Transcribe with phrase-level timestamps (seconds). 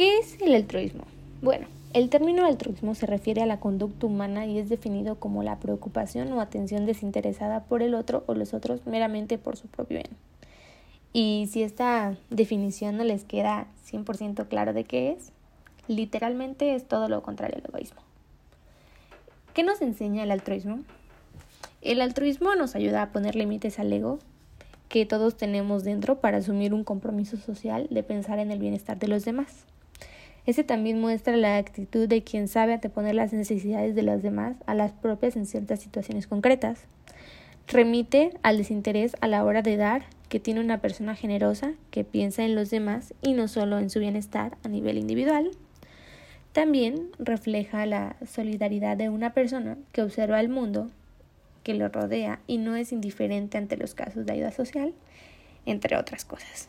[0.00, 1.04] ¿Qué es el altruismo?
[1.42, 5.58] Bueno, el término altruismo se refiere a la conducta humana y es definido como la
[5.58, 10.16] preocupación o atención desinteresada por el otro o los otros meramente por su propio bien.
[11.12, 15.32] Y si esta definición no les queda 100% claro de qué es,
[15.86, 18.00] literalmente es todo lo contrario al egoísmo.
[19.52, 20.78] ¿Qué nos enseña el altruismo?
[21.82, 24.18] El altruismo nos ayuda a poner límites al ego
[24.88, 29.06] que todos tenemos dentro para asumir un compromiso social de pensar en el bienestar de
[29.06, 29.66] los demás.
[30.50, 34.74] Ese también muestra la actitud de quien sabe anteponer las necesidades de los demás a
[34.74, 36.86] las propias en ciertas situaciones concretas.
[37.68, 42.42] Remite al desinterés a la hora de dar que tiene una persona generosa que piensa
[42.44, 45.52] en los demás y no solo en su bienestar a nivel individual.
[46.52, 50.90] También refleja la solidaridad de una persona que observa el mundo
[51.62, 54.94] que lo rodea y no es indiferente ante los casos de ayuda social,
[55.64, 56.68] entre otras cosas.